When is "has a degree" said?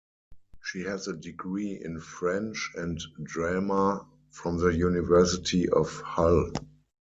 0.85-1.79